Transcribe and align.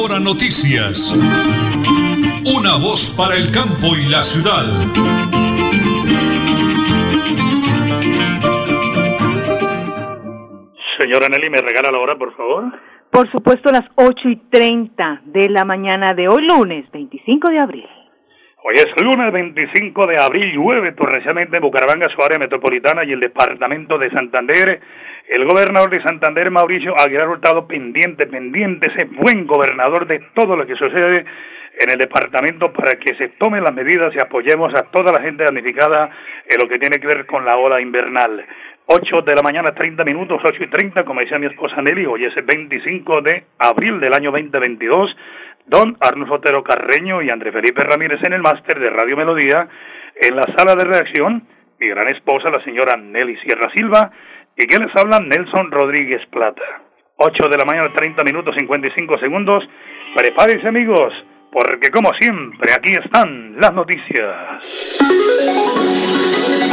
Hora 0.00 0.20
Noticias. 0.20 1.12
Una 2.56 2.76
voz 2.76 3.16
para 3.18 3.34
el 3.34 3.50
campo 3.50 3.96
y 3.96 4.08
la 4.08 4.22
ciudad. 4.22 4.64
Señora 11.00 11.28
Nelly, 11.28 11.50
¿me 11.50 11.60
regala 11.60 11.90
la 11.90 11.98
hora, 11.98 12.16
por 12.16 12.32
favor? 12.36 12.72
Por 13.10 13.28
supuesto, 13.32 13.72
las 13.72 13.86
8 13.96 14.28
y 14.28 14.36
30 14.50 15.22
de 15.24 15.48
la 15.48 15.64
mañana 15.64 16.14
de 16.14 16.28
hoy, 16.28 16.46
lunes 16.46 16.88
25 16.92 17.50
de 17.50 17.58
abril. 17.58 17.97
Hoy 18.70 18.74
es 18.74 19.02
lunes 19.02 19.32
25 19.32 20.06
de 20.06 20.20
abril, 20.20 20.52
llueve 20.52 20.92
torrencialmente 20.92 21.56
en 21.56 21.62
Bucaramanga, 21.62 22.06
su 22.14 22.22
área 22.22 22.38
metropolitana 22.38 23.02
y 23.02 23.12
el 23.12 23.20
departamento 23.20 23.96
de 23.96 24.10
Santander. 24.10 24.78
El 25.26 25.46
gobernador 25.46 25.88
de 25.88 26.02
Santander, 26.02 26.50
Mauricio 26.50 26.94
Aguilar 27.00 27.30
Hurtado, 27.30 27.66
pendiente, 27.66 28.26
pendiente, 28.26 28.92
ese 28.94 29.06
buen 29.06 29.46
gobernador 29.46 30.06
de 30.06 30.20
todo 30.34 30.54
lo 30.54 30.66
que 30.66 30.74
sucede 30.74 31.24
en 31.80 31.90
el 31.90 31.96
departamento 31.96 32.70
para 32.70 32.98
que 32.98 33.14
se 33.14 33.28
tomen 33.38 33.64
las 33.64 33.72
medidas 33.72 34.14
y 34.14 34.20
apoyemos 34.20 34.74
a 34.74 34.82
toda 34.90 35.12
la 35.12 35.22
gente 35.22 35.44
damnificada 35.44 36.10
en 36.46 36.60
lo 36.60 36.68
que 36.68 36.78
tiene 36.78 36.98
que 36.98 37.06
ver 37.06 37.24
con 37.24 37.46
la 37.46 37.56
ola 37.56 37.80
invernal. 37.80 38.44
8 38.84 39.22
de 39.22 39.34
la 39.34 39.42
mañana, 39.42 39.74
30 39.74 40.04
minutos, 40.04 40.42
8 40.44 40.64
y 40.64 40.66
30, 40.66 41.04
como 41.04 41.20
decía 41.20 41.38
mi 41.38 41.46
esposa 41.46 41.80
Nelly, 41.80 42.04
hoy 42.04 42.26
es 42.26 42.36
el 42.36 42.44
25 42.44 43.22
de 43.22 43.44
abril 43.58 43.98
del 43.98 44.12
año 44.12 44.30
2022. 44.30 45.16
Don 45.68 45.96
Arnulfo 46.00 46.34
Otero 46.34 46.62
Carreño 46.62 47.22
y 47.22 47.30
André 47.30 47.52
Felipe 47.52 47.82
Ramírez 47.82 48.20
en 48.24 48.32
el 48.32 48.42
máster 48.42 48.78
de 48.78 48.90
Radio 48.90 49.16
Melodía. 49.16 49.68
En 50.20 50.36
la 50.36 50.44
sala 50.56 50.74
de 50.74 50.84
redacción, 50.84 51.46
mi 51.78 51.88
gran 51.88 52.08
esposa, 52.08 52.50
la 52.50 52.62
señora 52.64 52.96
Nelly 52.96 53.36
Sierra 53.38 53.70
Silva, 53.72 54.10
y 54.56 54.66
que 54.66 54.78
les 54.78 54.94
habla 54.96 55.20
Nelson 55.20 55.70
Rodríguez 55.70 56.26
Plata. 56.30 56.62
8 57.16 57.48
de 57.48 57.58
la 57.58 57.64
mañana, 57.64 57.92
30 57.94 58.24
minutos, 58.24 58.54
55 58.58 59.18
segundos. 59.18 59.64
Prepárense, 60.16 60.68
amigos 60.68 61.12
porque 61.52 61.90
como 61.90 62.10
siempre 62.20 62.72
aquí 62.72 62.92
están 62.92 63.56
las 63.60 63.72
noticias. 63.72 64.34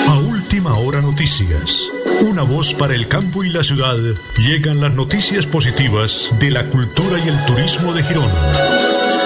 A 0.09 0.19
última 0.19 0.73
hora 0.73 1.01
noticias. 1.01 1.91
Una 2.29 2.43
voz 2.43 2.73
para 2.73 2.93
el 2.93 3.07
campo 3.07 3.43
y 3.43 3.49
la 3.49 3.63
ciudad. 3.63 3.97
Llegan 4.37 4.81
las 4.81 4.95
noticias 4.95 5.47
positivas 5.47 6.35
de 6.39 6.51
la 6.51 6.67
cultura 6.69 7.17
y 7.23 7.29
el 7.29 7.45
turismo 7.45 7.93
de 7.93 8.03
Girón. 8.03 8.29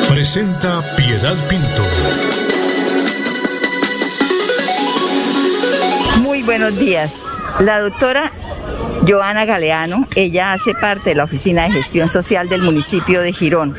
Presenta 0.09 0.81
Piedad 0.97 1.37
Pinto. 1.47 1.83
Muy 6.21 6.41
buenos 6.41 6.75
días. 6.75 7.37
La 7.59 7.79
doctora 7.79 8.31
Joana 9.07 9.45
Galeano, 9.45 10.07
ella 10.15 10.53
hace 10.53 10.73
parte 10.73 11.11
de 11.11 11.15
la 11.15 11.23
Oficina 11.23 11.63
de 11.63 11.71
Gestión 11.71 12.09
Social 12.09 12.49
del 12.49 12.61
municipio 12.61 13.21
de 13.21 13.33
Girón. 13.33 13.75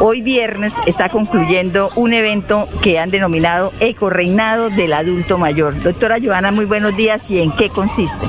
Hoy 0.00 0.20
viernes 0.22 0.76
está 0.86 1.08
concluyendo 1.08 1.90
un 1.96 2.12
evento 2.12 2.68
que 2.82 2.98
han 2.98 3.10
denominado 3.10 3.72
Eco 3.80 4.10
Reinado 4.10 4.70
del 4.70 4.92
Adulto 4.92 5.38
Mayor. 5.38 5.80
Doctora 5.82 6.18
Joana, 6.22 6.52
muy 6.52 6.64
buenos 6.64 6.96
días 6.96 7.30
y 7.30 7.40
en 7.40 7.50
qué 7.52 7.68
consiste. 7.68 8.26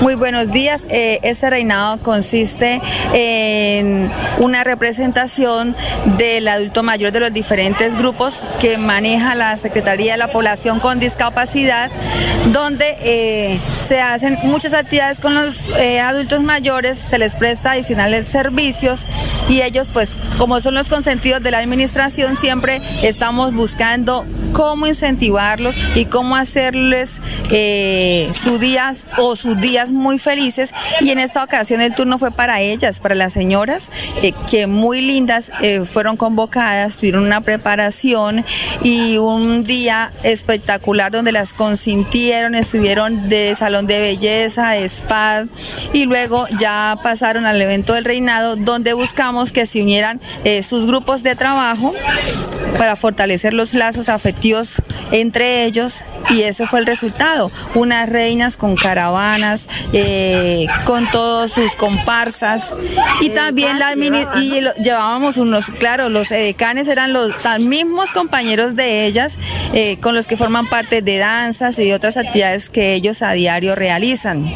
Muy 0.00 0.14
buenos 0.14 0.50
días. 0.50 0.86
Este 0.90 1.50
reinado 1.50 1.98
consiste 1.98 2.80
en 3.12 4.10
una 4.38 4.64
representación 4.64 5.76
del 6.16 6.48
adulto 6.48 6.82
mayor 6.82 7.12
de 7.12 7.20
los 7.20 7.32
diferentes 7.32 7.96
grupos 7.96 8.42
que 8.60 8.78
maneja 8.78 9.34
la 9.34 9.56
Secretaría 9.56 10.12
de 10.12 10.18
la 10.18 10.28
Población 10.28 10.80
con 10.80 10.98
Discapacidad, 10.98 11.90
donde 12.52 12.96
eh, 13.02 13.58
se 13.58 14.00
hacen 14.00 14.38
muchas 14.44 14.74
actividades 14.74 15.20
con 15.20 15.34
los 15.34 15.64
eh, 15.78 16.00
adultos 16.00 16.42
mayores, 16.42 16.98
se 16.98 17.18
les 17.18 17.34
presta 17.34 17.72
adicionales 17.72 18.26
servicios 18.26 19.06
y 19.48 19.62
ellos 19.62 19.88
pues 19.92 20.18
como 20.38 20.60
son 20.60 20.74
los 20.74 20.88
consentidos 20.88 21.42
de 21.42 21.50
la 21.50 21.58
administración 21.58 22.36
siempre 22.36 22.80
estamos 23.02 23.54
buscando 23.54 24.24
cómo 24.52 24.86
incentivarlos 24.86 25.96
y 25.96 26.04
cómo 26.06 26.36
hacerles 26.36 27.20
eh, 27.50 28.30
sus 28.34 28.60
días 28.60 29.06
o 29.18 29.36
sus 29.36 29.60
días 29.60 29.92
muy 29.92 30.18
felices. 30.18 30.72
Y 31.00 31.10
en 31.10 31.18
esta 31.18 31.42
ocasión 31.42 31.80
el 31.80 31.94
turno 31.94 32.18
fue 32.18 32.30
para 32.30 32.60
ellas, 32.60 32.98
para 32.98 33.14
las 33.14 33.32
señoras 33.32 33.90
eh, 34.22 34.32
que 34.50 34.66
muy 34.66 35.00
lindas 35.00 35.50
fueron 35.84 36.16
convocadas, 36.16 36.96
tuvieron 36.96 37.24
una 37.24 37.40
preparación 37.40 38.44
y 38.82 39.18
un 39.18 39.62
día 39.62 40.12
espectacular 40.22 41.12
donde 41.12 41.32
las 41.32 41.52
consintieron, 41.52 42.54
estuvieron 42.54 43.28
de 43.28 43.54
salón 43.54 43.86
de 43.86 44.00
belleza, 44.00 44.70
de 44.70 44.84
spa, 44.84 45.44
y 45.92 46.06
luego 46.06 46.46
ya 46.58 46.96
pasaron 47.02 47.46
al 47.46 47.60
evento 47.60 47.94
del 47.94 48.04
reinado 48.04 48.56
donde 48.56 48.92
buscamos 48.92 49.52
que 49.52 49.66
se 49.66 49.82
unieran 49.82 50.20
eh, 50.44 50.62
sus 50.62 50.86
grupos 50.86 51.22
de 51.22 51.36
trabajo 51.36 51.92
para 52.78 52.96
fortalecer 52.96 53.52
los 53.52 53.74
lazos 53.74 54.08
afectivos 54.08 54.82
entre 55.10 55.64
ellos 55.64 56.02
y 56.30 56.42
ese 56.42 56.66
fue 56.66 56.80
el 56.80 56.86
resultado. 56.86 57.50
Unas 57.74 58.08
reinas 58.08 58.56
con 58.56 58.76
caravanas, 58.76 59.68
eh, 59.92 60.66
con 60.84 61.10
todos 61.10 61.52
sus 61.52 61.74
comparsas 61.76 62.74
y 63.20 63.30
también 63.30 63.78
la 63.78 63.94
llevábamos 63.94 65.36
unos, 65.36 65.66
claro, 65.70 66.08
los 66.08 66.30
edecanes 66.30 66.88
eran 66.88 67.12
los 67.12 67.32
mismos 67.60 68.12
compañeros 68.12 68.76
de 68.76 69.06
ellas 69.06 69.38
eh, 69.72 69.98
con 70.00 70.14
los 70.14 70.26
que 70.26 70.36
forman 70.36 70.66
parte 70.66 71.02
de 71.02 71.18
danzas 71.18 71.78
y 71.78 71.92
otras 71.92 72.16
actividades 72.16 72.70
que 72.70 72.94
ellos 72.94 73.22
a 73.22 73.32
diario 73.32 73.74
realizan. 73.74 74.50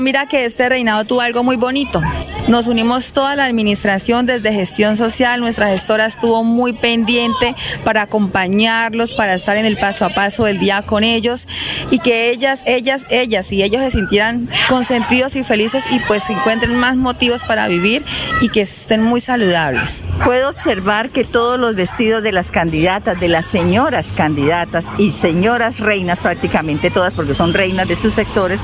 Mira 0.00 0.26
que 0.26 0.44
este 0.44 0.68
reinado 0.68 1.04
tuvo 1.04 1.20
algo 1.20 1.42
muy 1.42 1.56
bonito. 1.56 2.00
Nos 2.48 2.66
unimos 2.66 3.12
toda 3.12 3.36
la 3.36 3.44
administración 3.44 4.26
desde 4.26 4.52
gestión 4.52 4.96
social, 4.96 5.40
nuestra 5.40 5.68
gestora 5.68 6.06
estuvo 6.06 6.42
muy 6.42 6.72
pendiente 6.72 7.54
para 7.84 8.02
acompañarlos, 8.02 9.14
para 9.14 9.34
estar 9.34 9.56
en 9.56 9.64
el 9.64 9.76
paso 9.76 10.04
a 10.04 10.10
paso 10.10 10.44
del 10.44 10.58
día 10.58 10.82
con 10.82 11.04
ellos 11.04 11.46
y 11.90 11.98
que 12.00 12.30
ellas, 12.30 12.62
ellas, 12.66 13.06
ellas 13.10 13.52
y 13.52 13.62
ellos 13.62 13.82
se 13.82 13.92
sintieran 13.92 14.48
consentidos 14.68 15.36
y 15.36 15.44
felices 15.44 15.84
y 15.90 16.00
pues 16.00 16.28
encuentren 16.30 16.74
más 16.74 16.96
motivos 16.96 17.42
para 17.42 17.68
vivir 17.68 18.04
y 18.40 18.48
que 18.48 18.62
estén 18.62 19.02
muy 19.02 19.20
saludables. 19.20 20.04
Puedo 20.24 20.50
observar 20.50 21.10
que 21.10 21.24
todos 21.24 21.60
los 21.60 21.74
vestidos 21.74 22.22
de 22.22 22.32
las 22.32 22.50
candidatas, 22.50 23.20
de 23.20 23.28
las 23.28 23.46
señoras 23.46 24.12
candidatas 24.12 24.92
y 24.98 25.12
señoras 25.12 25.80
reinas 25.80 26.20
prácticamente 26.20 26.90
todas, 26.90 27.14
porque 27.14 27.34
son 27.34 27.54
reinas 27.54 27.88
de 27.88 27.96
sus 27.96 28.14
sectores, 28.14 28.62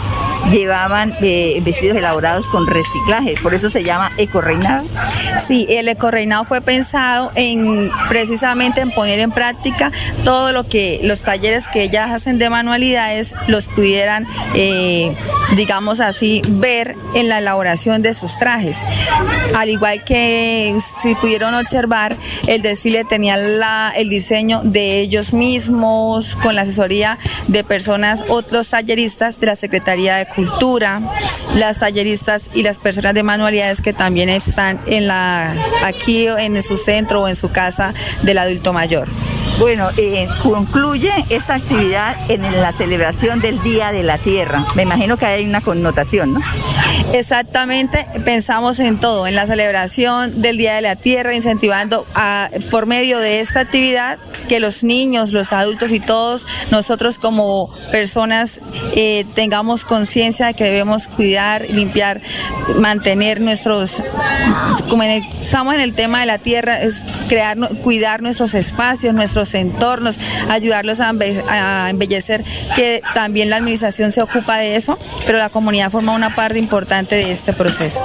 llevaban 0.51 1.15
eh, 1.21 1.61
vestidos 1.65 1.97
elaborados 1.97 2.49
con 2.49 2.67
reciclaje, 2.67 3.35
por 3.43 3.55
eso 3.55 3.71
se 3.71 3.83
llama 3.83 4.11
ecorreinado. 4.17 4.87
Sí, 5.39 5.67
el 5.69 5.89
ecorreinado 5.89 6.45
fue 6.45 6.61
pensado 6.61 7.31
en 7.35 7.91
precisamente 8.09 8.81
en 8.81 8.91
poner 8.91 9.19
en 9.21 9.31
práctica 9.31 9.93
todo 10.25 10.53
lo 10.53 10.65
que 10.65 11.01
los 11.03 11.23
talleres 11.23 11.69
que 11.69 11.83
ellas 11.83 12.11
hacen 12.11 12.39
de 12.39 12.51
manualidades 12.51 13.35
los 13.47 13.69
pudieran, 13.69 14.27
eh, 14.55 15.15
digamos 15.57 16.01
así, 16.01 16.43
ver 16.49 16.95
en 17.15 17.29
la 17.29 17.39
elaboración 17.39 18.03
de 18.03 18.15
sus 18.15 18.39
trajes. 18.39 18.85
Al 19.57 19.69
igual 19.69 20.05
que 20.05 20.77
si 21.03 21.15
pudieron 21.17 21.55
observar, 21.55 22.17
el 22.47 22.63
desfile 22.63 23.05
tenía 23.05 23.37
la, 23.37 23.93
el 23.97 24.09
diseño 24.09 24.63
de 24.65 25.01
ellos 25.01 25.33
mismos, 25.33 26.37
con 26.37 26.55
la 26.55 26.63
asesoría 26.63 27.19
de 27.49 27.65
personas, 27.65 28.25
otros 28.29 28.69
talleristas 28.69 29.41
de 29.41 29.47
la 29.47 29.55
Secretaría 29.55 30.17
de 30.17 30.27
Cultura, 30.35 31.01
las 31.57 31.79
talleristas 31.79 32.51
y 32.55 32.63
las 32.63 32.79
personas 32.79 33.15
de 33.15 33.23
manualidades 33.23 33.81
que 33.81 33.93
también 33.93 34.29
están 34.29 34.81
en 34.87 35.07
la, 35.07 35.55
aquí 35.85 36.27
en 36.27 36.63
su 36.63 36.77
centro 36.77 37.23
o 37.23 37.29
en 37.29 37.37
su 37.37 37.51
casa 37.51 37.95
del 38.23 38.39
adulto 38.39 38.73
mayor. 38.73 39.09
Bueno, 39.59 39.89
eh, 39.97 40.29
concluye 40.43 41.11
esta 41.31 41.55
actividad 41.55 42.17
en 42.31 42.43
la 42.61 42.73
celebración 42.73 43.41
del 43.41 43.61
Día 43.63 43.91
de 43.91 44.05
la 44.05 44.19
Tierra. 44.19 44.65
Me 44.77 44.83
imagino 44.83 45.17
que 45.17 45.27
hay 45.27 45.45
una 45.45 45.61
connotación, 45.61 46.35
¿no? 46.35 46.41
Exactamente, 47.13 48.07
pensamos 48.25 48.79
en 48.79 49.01
todo, 49.01 49.27
en 49.27 49.35
la 49.35 49.47
celebración 49.47 50.43
del 50.43 50.59
Día 50.59 50.75
de 50.75 50.83
la 50.83 50.95
Tierra, 50.95 51.35
incentivando 51.35 52.07
a, 52.15 52.51
por 52.71 52.87
medio 52.87 53.19
de 53.19 53.41
esta 53.41 53.61
actividad 53.61 54.19
que 54.49 54.61
los 54.61 54.85
niños, 54.85 55.33
los 55.33 55.53
adultos 55.53 55.93
y 55.93 56.01
todos 56.01 56.47
nosotros 56.71 57.19
como 57.19 57.71
personas 57.91 58.61
eh, 58.95 59.25
tengamos 59.35 59.85
conciencia 59.85 60.18
de 60.19 60.55
que 60.55 60.65
debemos 60.65 61.07
cuidar, 61.07 61.65
limpiar, 61.71 62.21
mantener 62.81 63.41
nuestros, 63.41 63.99
como 64.89 65.05
estamos 65.05 65.75
en 65.75 65.81
el 65.81 65.95
tema 65.95 66.21
de 66.21 66.27
la 66.27 66.39
tierra, 66.39 66.81
es 66.81 67.27
crear, 67.29 67.57
cuidar 67.83 68.21
nuestros 68.21 68.55
espacios, 68.55 69.15
nuestros 69.15 69.55
entornos, 69.55 70.19
ayudarlos 70.51 71.01
a, 71.01 71.13
a 71.49 71.91
embellecer, 71.91 72.43
que 72.75 73.01
también 73.15 73.49
la 73.49 73.57
administración 73.57 74.11
se 74.11 74.21
ocupa 74.21 74.57
de 74.59 74.75
eso, 74.75 74.99
pero 75.27 75.39
la 75.39 75.51
comunidad 75.51 75.91
forma 75.91 76.13
una 76.13 76.35
parte 76.35 76.59
importante 76.59 77.15
de 77.15 77.31
este 77.31 77.53
proceso. 77.53 78.03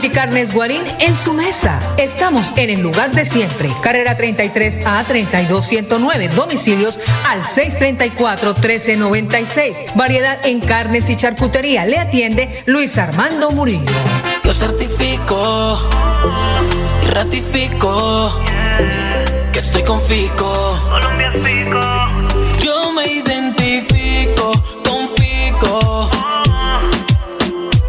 Multicarnes 0.00 0.54
Guarín 0.54 0.82
en 1.00 1.14
su 1.14 1.34
mesa. 1.34 1.78
Estamos 1.98 2.52
en 2.56 2.70
el 2.70 2.80
lugar 2.80 3.10
de 3.10 3.26
siempre. 3.26 3.68
Carrera 3.82 4.16
33 4.16 4.86
a 4.86 5.04
32109. 5.04 6.28
Domicilios 6.28 6.98
al 7.28 7.44
634 7.44 8.54
1396. 8.54 9.94
Variedad 9.96 10.38
en 10.46 10.60
carnes 10.60 11.10
y 11.10 11.16
charcutería. 11.16 11.84
Le 11.84 11.98
atiende 11.98 12.62
Luis 12.64 12.96
Armando 12.96 13.50
Murillo. 13.50 13.92
Yo 14.42 14.54
certifico 14.54 15.86
y 17.02 17.06
ratifico 17.08 18.42
que 19.52 19.58
estoy 19.58 19.82
con 19.82 20.00
Fico. 20.00 20.78
Colombia 20.88 21.30
Fico. 21.30 22.58
Yo 22.64 22.92
me 22.94 23.04
identifico 23.04 24.52
con 24.82 25.06
Fico. 25.10 26.10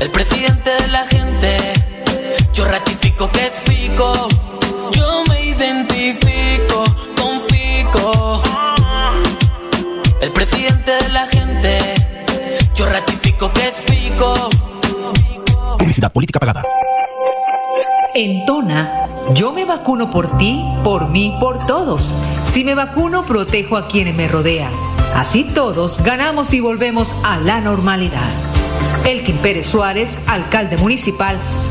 El 0.01 0.11
presidente 0.11 0.50
es 3.29 3.61
Fico. 3.65 4.27
Yo 4.93 5.23
me 5.29 5.45
identifico 5.45 6.83
con 7.15 7.39
Fico. 7.41 8.41
El 10.19 10.31
presidente 10.31 10.91
de 10.91 11.09
la 11.09 11.27
gente. 11.27 11.79
Yo 12.73 12.87
ratifico 12.87 13.51
que 13.53 13.67
es 13.67 13.75
Fico. 13.75 14.49
Publicidad 15.77 16.11
política 16.11 16.39
pagada. 16.39 16.63
En 18.15 18.45
Tona, 18.45 19.07
yo 19.35 19.51
me 19.51 19.65
vacuno 19.65 20.09
por 20.09 20.37
ti, 20.37 20.59
por 20.83 21.07
mí, 21.07 21.37
por 21.39 21.65
todos. 21.67 22.13
Si 22.43 22.63
me 22.63 22.73
vacuno, 22.73 23.25
protejo 23.25 23.77
a 23.77 23.87
quienes 23.87 24.15
me 24.15 24.27
rodean. 24.27 24.71
Así 25.13 25.43
todos 25.43 26.03
ganamos 26.03 26.53
y 26.53 26.59
volvemos 26.59 27.15
a 27.23 27.37
la 27.37 27.61
normalidad. 27.61 28.31
Elkin 29.05 29.37
Pérez 29.37 29.67
Suárez, 29.67 30.17
alcalde 30.27 30.77
municipal, 30.77 31.37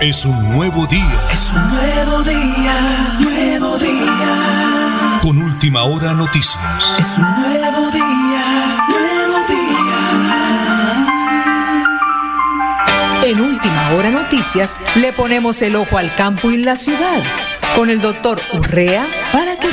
Es 0.00 0.24
un 0.24 0.52
nuevo 0.52 0.86
día 0.86 1.20
Es 1.32 1.50
un 1.52 1.68
nuevo 1.70 2.22
día, 2.22 3.16
nuevo 3.18 3.76
día. 3.78 5.20
con 5.22 5.38
última 5.38 5.82
hora 5.82 6.14
noticias. 6.14 6.56
Es 6.98 7.18
un 7.18 7.24
nuevo 7.24 7.90
día, 7.90 8.84
nuevo 8.88 9.38
día. 9.48 9.66
En 13.24 13.40
Última 13.40 13.90
Hora 13.90 14.10
Noticias 14.10 14.76
le 14.94 15.12
ponemos 15.12 15.60
el 15.62 15.74
ojo 15.74 15.98
al 15.98 16.14
campo 16.14 16.52
y 16.52 16.58
la 16.58 16.76
ciudad 16.76 17.24
con 17.74 17.90
el 17.90 18.00
doctor 18.00 18.40
Urrea 18.52 19.04
para 19.32 19.56
que 19.58 19.68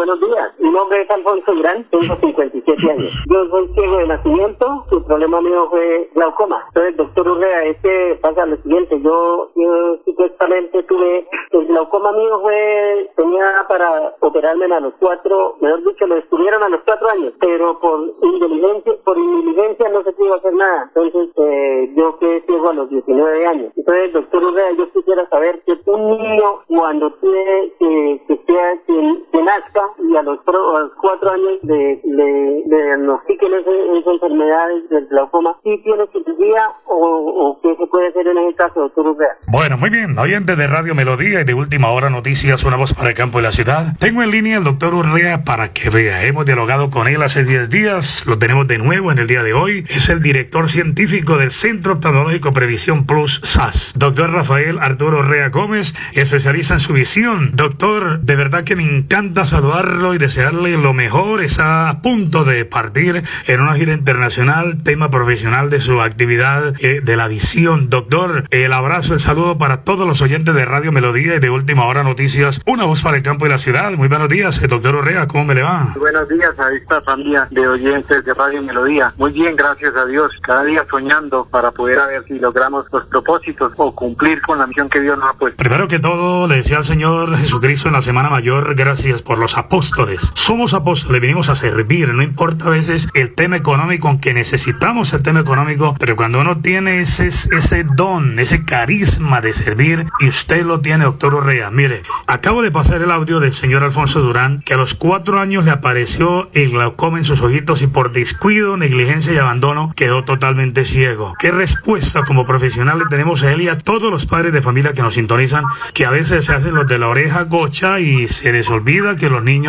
buenos 0.00 0.18
días. 0.18 0.54
Mi 0.58 0.70
nombre 0.70 1.02
es 1.02 1.10
Alfonso 1.10 1.52
Irán, 1.52 1.84
tengo 1.90 2.16
57 2.16 2.90
años. 2.90 3.12
Yo 3.28 3.46
soy 3.50 3.68
ciego 3.74 3.98
de 3.98 4.06
nacimiento, 4.06 4.86
su 4.88 5.04
problema 5.04 5.42
mío 5.42 5.68
fue 5.68 6.08
glaucoma. 6.14 6.64
Entonces, 6.68 6.96
doctor 6.96 7.28
Urrea, 7.28 7.64
es 7.66 7.76
que 7.82 8.18
pasa 8.22 8.46
lo 8.46 8.56
siguiente, 8.62 8.98
yo, 9.02 9.50
yo 9.54 9.98
supuestamente 10.06 10.84
tuve, 10.84 11.28
el 11.50 11.66
glaucoma 11.66 12.12
mío 12.12 12.40
fue, 12.40 13.10
tenía 13.14 13.66
para 13.68 14.14
operarme 14.20 14.74
a 14.74 14.80
los 14.80 14.94
cuatro, 14.98 15.56
mejor 15.60 15.84
dicho, 15.84 16.06
lo 16.06 16.14
descubrieron 16.14 16.62
a 16.62 16.70
los 16.70 16.80
cuatro 16.80 17.10
años, 17.10 17.34
pero 17.38 17.78
por 17.78 18.00
indiligencia, 18.22 18.94
por 19.04 19.18
indiligencia 19.18 19.90
no 19.90 20.02
se 20.02 20.12
pudo 20.12 20.34
hacer 20.36 20.54
nada. 20.54 20.84
Entonces, 20.94 21.28
eh, 21.36 21.92
yo 21.94 22.18
quedé 22.18 22.40
ciego 22.46 22.70
a 22.70 22.74
los 22.74 22.88
19 22.88 23.46
años. 23.46 23.72
Entonces, 23.76 24.14
doctor 24.14 24.44
Urrea, 24.44 24.72
yo 24.78 24.90
quisiera 24.92 25.28
saber 25.28 25.60
que 25.66 25.76
un 25.90 26.10
niño 26.10 26.60
cuando 26.68 27.12
tiene, 27.20 27.72
que, 27.78 28.22
que 28.26 28.36
sea, 28.46 28.78
que, 28.86 29.14
que 29.30 29.42
nazca 29.42 29.89
y 29.98 30.16
a 30.16 30.22
los, 30.22 30.38
pro- 30.44 30.76
a 30.76 30.80
los 30.80 30.92
cuatro 31.00 31.30
años 31.30 31.58
de, 31.62 32.00
le, 32.04 32.62
le 32.66 32.84
diagnostiquen 32.84 33.52
esa 33.54 34.10
enfermedad 34.12 34.66
del 34.90 35.06
glaucoma, 35.06 35.52
si 35.62 35.78
tiene 35.82 36.04
cirugía 36.12 36.68
o, 36.86 36.96
o 36.96 37.60
qué 37.62 37.76
se 37.76 37.86
puede 37.86 38.08
hacer 38.08 38.26
en 38.26 38.38
ese 38.38 38.54
caso, 38.56 38.80
doctor 38.80 39.06
Urrea. 39.08 39.28
Bueno, 39.48 39.76
muy 39.78 39.90
bien, 39.90 40.18
oyentes 40.18 40.56
de 40.56 40.66
Radio 40.66 40.94
Melodía 40.94 41.40
y 41.40 41.44
de 41.44 41.54
Última 41.54 41.90
Hora 41.90 42.10
Noticias, 42.10 42.62
una 42.64 42.76
voz 42.76 42.94
para 42.94 43.10
el 43.10 43.14
campo 43.14 43.40
y 43.40 43.42
la 43.42 43.52
ciudad. 43.52 43.96
Tengo 43.98 44.22
en 44.22 44.30
línea 44.30 44.58
al 44.58 44.64
doctor 44.64 44.94
Urrea 44.94 45.44
para 45.44 45.72
que 45.72 45.90
vea. 45.90 46.24
Hemos 46.24 46.44
dialogado 46.46 46.90
con 46.90 47.08
él 47.08 47.22
hace 47.22 47.44
10 47.44 47.68
días, 47.70 48.26
lo 48.26 48.38
tenemos 48.38 48.66
de 48.66 48.78
nuevo 48.78 49.12
en 49.12 49.18
el 49.18 49.26
día 49.26 49.42
de 49.42 49.52
hoy. 49.52 49.84
Es 49.88 50.08
el 50.08 50.20
director 50.22 50.68
científico 50.68 51.36
del 51.36 51.50
Centro 51.52 51.94
Oftalmológico 51.94 52.52
Previsión 52.52 53.06
Plus 53.06 53.40
SAS. 53.44 53.94
Doctor 53.96 54.30
Rafael 54.32 54.78
Arturo 54.80 55.18
Urrea 55.20 55.48
Gómez, 55.50 55.94
especialista 56.14 56.74
en 56.74 56.80
su 56.80 56.92
visión. 56.92 57.52
Doctor, 57.54 58.20
de 58.20 58.36
verdad 58.36 58.64
que 58.64 58.76
me 58.76 58.84
encanta 58.84 59.46
saludarlo 59.80 60.14
y 60.14 60.18
desearle 60.18 60.76
lo 60.76 60.92
mejor. 60.92 61.42
Está 61.42 61.88
a 61.88 62.02
punto 62.02 62.44
de 62.44 62.64
partir 62.64 63.22
en 63.46 63.60
una 63.60 63.74
gira 63.74 63.94
internacional, 63.94 64.82
tema 64.82 65.10
profesional 65.10 65.70
de 65.70 65.80
su 65.80 66.00
actividad 66.02 66.74
eh, 66.80 67.00
de 67.02 67.16
la 67.16 67.28
visión. 67.28 67.88
Doctor, 67.88 68.44
el 68.50 68.72
abrazo, 68.72 69.14
el 69.14 69.20
saludo 69.20 69.58
para 69.58 69.82
todos 69.84 70.06
los 70.06 70.20
oyentes 70.20 70.54
de 70.54 70.64
Radio 70.64 70.92
Melodía 70.92 71.36
y 71.36 71.40
de 71.40 71.50
Última 71.50 71.86
Hora 71.86 72.02
Noticias. 72.02 72.60
Una 72.66 72.84
voz 72.84 73.02
para 73.02 73.16
el 73.16 73.22
campo 73.22 73.46
y 73.46 73.48
la 73.48 73.58
ciudad. 73.58 73.92
Muy 73.92 74.08
buenos 74.08 74.28
días, 74.28 74.60
eh, 74.62 74.66
doctor 74.66 74.96
Urrea, 74.96 75.26
¿cómo 75.26 75.46
me 75.46 75.54
le 75.54 75.62
va? 75.62 75.94
Buenos 75.98 76.28
días 76.28 76.58
a 76.58 76.72
esta 76.72 77.00
familia 77.02 77.48
de 77.50 77.66
oyentes 77.66 78.24
de 78.24 78.34
Radio 78.34 78.62
Melodía. 78.62 79.12
Muy 79.16 79.32
bien, 79.32 79.56
gracias 79.56 79.94
a 79.96 80.04
Dios. 80.04 80.30
Cada 80.42 80.64
día 80.64 80.84
soñando 80.90 81.46
para 81.50 81.70
poder 81.70 82.00
a 82.00 82.06
ver 82.06 82.24
si 82.24 82.38
logramos 82.38 82.86
los 82.92 83.06
propósitos 83.06 83.72
o 83.76 83.94
cumplir 83.94 84.42
con 84.42 84.58
la 84.58 84.66
misión 84.66 84.90
que 84.90 85.00
Dios 85.00 85.18
nos 85.18 85.30
ha 85.30 85.32
puesto. 85.38 85.56
Primero 85.56 85.88
que 85.88 85.98
todo, 85.98 86.46
le 86.46 86.56
decía 86.56 86.78
al 86.78 86.84
Señor 86.84 87.36
Jesucristo 87.36 87.88
en 87.88 87.94
la 87.94 88.02
Semana 88.02 88.28
Mayor, 88.28 88.74
gracias 88.74 89.22
por 89.22 89.38
los 89.38 89.56
apóstoles. 89.70 90.32
Somos 90.34 90.74
apóstoles, 90.74 91.20
venimos 91.20 91.48
a 91.48 91.54
servir, 91.54 92.12
no 92.12 92.24
importa 92.24 92.64
a 92.64 92.70
veces 92.70 93.06
el 93.14 93.36
tema 93.36 93.54
económico, 93.54 94.08
aunque 94.08 94.34
necesitamos 94.34 95.12
el 95.12 95.22
tema 95.22 95.38
económico, 95.38 95.94
pero 95.96 96.16
cuando 96.16 96.40
uno 96.40 96.58
tiene 96.58 97.02
ese, 97.02 97.28
ese 97.28 97.84
don, 97.84 98.40
ese 98.40 98.64
carisma 98.64 99.40
de 99.40 99.54
servir, 99.54 100.06
y 100.18 100.26
usted 100.26 100.64
lo 100.64 100.80
tiene, 100.80 101.04
doctor 101.04 101.34
Urrea. 101.34 101.70
Mire, 101.70 102.02
acabo 102.26 102.62
de 102.62 102.72
pasar 102.72 103.00
el 103.00 103.12
audio 103.12 103.38
del 103.38 103.52
señor 103.52 103.84
Alfonso 103.84 104.20
Durán, 104.20 104.60
que 104.62 104.74
a 104.74 104.76
los 104.76 104.96
cuatro 104.96 105.38
años 105.38 105.64
le 105.64 105.70
apareció 105.70 106.50
el 106.52 106.70
glaucoma 106.70 107.18
en 107.18 107.24
sus 107.24 107.40
ojitos 107.40 107.80
y 107.82 107.86
por 107.86 108.10
descuido, 108.10 108.76
negligencia 108.76 109.32
y 109.32 109.38
abandono 109.38 109.92
quedó 109.94 110.24
totalmente 110.24 110.84
ciego. 110.84 111.34
¿Qué 111.38 111.52
respuesta 111.52 112.24
como 112.24 112.44
profesional 112.44 112.98
le 112.98 113.04
tenemos 113.04 113.44
a 113.44 113.52
él 113.52 113.60
y 113.60 113.68
a 113.68 113.78
todos 113.78 114.10
los 114.10 114.26
padres 114.26 114.52
de 114.52 114.62
familia 114.62 114.94
que 114.94 115.02
nos 115.02 115.14
sintonizan, 115.14 115.62
que 115.94 116.06
a 116.06 116.10
veces 116.10 116.46
se 116.46 116.54
hacen 116.54 116.74
los 116.74 116.88
de 116.88 116.98
la 116.98 117.06
oreja 117.06 117.44
gocha 117.44 118.00
y 118.00 118.26
se 118.26 118.50
les 118.50 118.68
olvida 118.68 119.14
que 119.14 119.30
los 119.30 119.44
niños 119.44 119.59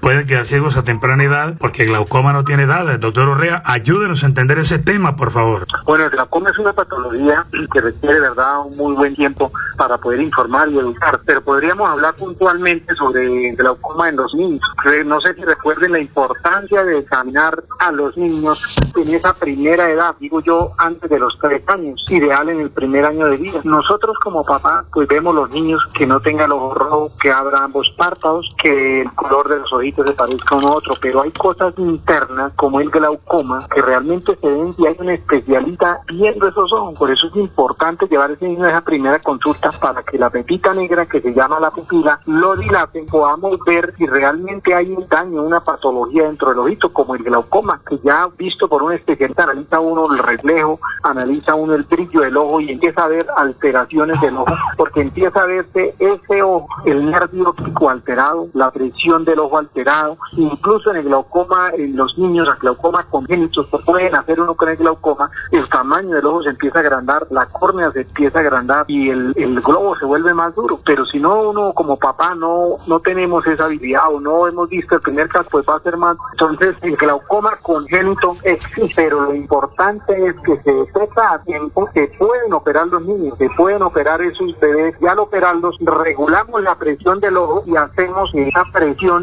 pueden 0.00 0.26
quedar 0.26 0.46
ciegos 0.46 0.76
a 0.76 0.84
temprana 0.84 1.24
edad 1.24 1.54
porque 1.58 1.82
el 1.82 1.88
glaucoma 1.88 2.32
no 2.32 2.44
tiene 2.44 2.64
edad? 2.64 2.98
Doctor 2.98 3.28
Urrea, 3.28 3.62
ayúdenos 3.64 4.22
a 4.22 4.26
entender 4.26 4.58
ese 4.58 4.78
tema, 4.78 5.16
por 5.16 5.30
favor. 5.30 5.66
Bueno, 5.84 6.04
el 6.04 6.10
glaucoma 6.10 6.50
es 6.50 6.58
una 6.58 6.72
patología 6.72 7.44
que 7.72 7.80
requiere, 7.80 8.20
verdad, 8.20 8.60
un 8.66 8.76
muy 8.76 8.94
buen 8.94 9.14
tiempo 9.14 9.52
para 9.76 9.98
poder 9.98 10.20
informar 10.20 10.68
y 10.68 10.78
educar, 10.78 11.20
pero 11.24 11.42
podríamos 11.42 11.88
hablar 11.88 12.14
puntualmente 12.14 12.94
sobre 12.94 13.50
el 13.50 13.56
glaucoma 13.56 14.08
en 14.08 14.16
los 14.16 14.34
niños. 14.34 14.62
No 15.04 15.20
sé 15.20 15.34
si 15.34 15.42
recuerden 15.42 15.92
la 15.92 15.98
importancia 16.00 16.84
de 16.84 16.98
examinar 16.98 17.62
a 17.78 17.92
los 17.92 18.16
niños 18.16 18.78
en 18.96 19.14
esa 19.14 19.34
primera 19.34 19.90
edad, 19.90 20.14
digo 20.18 20.40
yo, 20.40 20.72
antes 20.78 21.10
de 21.10 21.18
los 21.18 21.36
tres 21.40 21.62
años, 21.68 22.02
ideal 22.08 22.48
en 22.48 22.60
el 22.60 22.70
primer 22.70 23.04
año 23.04 23.26
de 23.26 23.36
vida. 23.36 23.60
Nosotros 23.64 24.16
como 24.22 24.44
papá, 24.44 24.84
pues 24.92 25.08
vemos 25.08 25.34
los 25.34 25.50
niños 25.50 25.82
que 25.94 26.06
no 26.06 26.20
tengan 26.20 26.50
los 26.50 26.58
ojos 26.58 26.78
rojos, 26.78 27.12
que 27.20 27.30
abran 27.30 27.64
ambos 27.64 27.92
párpados, 27.98 28.54
que 28.62 29.02
el 29.02 29.12
color 29.12 29.35
de 29.44 29.58
los 29.58 29.72
ojitos 29.72 30.06
se 30.06 30.12
parezca 30.14 30.54
a 30.54 30.58
uno 30.58 30.68
a 30.68 30.76
otro, 30.76 30.94
pero 31.00 31.22
hay 31.22 31.30
cosas 31.32 31.74
internas 31.76 32.52
como 32.56 32.80
el 32.80 32.90
glaucoma 32.90 33.66
que 33.68 33.82
realmente 33.82 34.36
se 34.40 34.48
ven 34.48 34.74
y 34.78 34.86
hay 34.86 34.96
un 34.98 35.10
especialista 35.10 36.00
viendo 36.06 36.48
esos 36.48 36.72
ojos. 36.72 36.98
Por 36.98 37.10
eso 37.10 37.26
es 37.28 37.36
importante 37.36 38.06
llevar 38.06 38.30
ese 38.30 38.48
niño 38.48 38.64
a 38.64 38.70
esa 38.70 38.80
primera 38.80 39.18
consulta 39.20 39.70
para 39.72 40.02
que 40.02 40.18
la 40.18 40.30
pepita 40.30 40.72
negra 40.72 41.06
que 41.06 41.20
se 41.20 41.34
llama 41.34 41.60
la 41.60 41.70
pupila 41.70 42.20
lo 42.26 42.56
dilaten, 42.56 43.06
podamos 43.06 43.58
ver 43.66 43.94
si 43.98 44.06
realmente 44.06 44.74
hay 44.74 44.92
un 44.92 45.06
daño, 45.08 45.42
una 45.42 45.60
patología 45.60 46.24
dentro 46.24 46.50
del 46.50 46.58
ojito, 46.58 46.92
como 46.92 47.14
el 47.14 47.22
glaucoma, 47.22 47.80
que 47.86 47.98
ya 47.98 48.28
visto 48.38 48.68
por 48.68 48.82
un 48.82 48.92
especialista 48.92 49.44
analiza 49.44 49.80
uno 49.80 50.12
el 50.12 50.18
reflejo, 50.18 50.78
analiza 51.02 51.54
uno 51.54 51.74
el 51.74 51.82
brillo 51.84 52.22
del 52.22 52.36
ojo 52.36 52.60
y 52.60 52.70
empieza 52.70 53.04
a 53.04 53.08
ver 53.08 53.26
alteraciones 53.36 54.20
del 54.20 54.36
ojo, 54.36 54.54
porque 54.76 55.02
empieza 55.02 55.42
a 55.42 55.46
verse 55.46 55.94
ese 55.98 56.42
ojo, 56.42 56.66
el 56.84 57.10
nervio 57.10 57.50
óptico 57.50 57.90
alterado, 57.90 58.48
la 58.54 58.70
presión 58.70 59.24
del 59.26 59.40
ojo 59.40 59.58
alterado, 59.58 60.16
incluso 60.32 60.90
en 60.90 60.98
el 60.98 61.04
glaucoma, 61.04 61.70
en 61.76 61.96
los 61.96 62.16
niños, 62.16 62.48
el 62.48 62.54
glaucoma 62.54 63.04
congénitos, 63.10 63.66
pueden 63.84 64.14
hacer 64.14 64.40
uno 64.40 64.54
con 64.54 64.68
el 64.68 64.76
glaucoma, 64.76 65.30
el 65.52 65.68
tamaño 65.68 66.16
del 66.16 66.26
ojo 66.26 66.42
se 66.42 66.50
empieza 66.50 66.78
a 66.78 66.80
agrandar, 66.80 67.26
la 67.30 67.46
córnea 67.46 67.90
se 67.92 68.00
empieza 68.00 68.38
a 68.38 68.40
agrandar 68.42 68.84
y 68.88 69.10
el, 69.10 69.32
el 69.36 69.60
globo 69.60 69.96
se 69.96 70.06
vuelve 70.06 70.32
más 70.32 70.54
duro, 70.54 70.80
pero 70.84 71.04
si 71.04 71.18
no 71.18 71.50
uno 71.50 71.72
como 71.74 71.96
papá 71.96 72.34
no, 72.34 72.76
no 72.86 73.00
tenemos 73.00 73.46
esa 73.46 73.66
habilidad 73.66 74.12
o 74.12 74.20
no 74.20 74.46
hemos 74.46 74.68
visto 74.68 74.94
el 74.94 75.00
primer 75.00 75.28
caso, 75.28 75.48
pues 75.50 75.66
va 75.68 75.76
a 75.76 75.80
ser 75.80 75.96
más. 75.96 76.16
Entonces, 76.32 76.76
el 76.82 76.96
glaucoma 76.96 77.56
congénito 77.62 78.34
existe, 78.44 78.92
pero 78.96 79.22
lo 79.22 79.34
importante 79.34 80.26
es 80.26 80.34
que 80.44 80.60
se 80.62 80.72
detecta 80.72 81.34
a 81.34 81.42
tiempo, 81.42 81.88
que 81.92 82.10
pueden 82.18 82.52
operar 82.52 82.86
los 82.88 83.02
niños, 83.02 83.36
que 83.38 83.48
pueden 83.50 83.82
operar 83.82 84.22
esos 84.22 84.58
bebés, 84.58 84.94
ya 85.00 85.12
al 85.12 85.18
operarlos, 85.18 85.76
regulamos 85.80 86.62
la 86.62 86.74
presión 86.76 87.20
del 87.20 87.36
ojo 87.36 87.62
y 87.66 87.76
hacemos 87.76 88.30
que 88.32 88.48
esa 88.48 88.64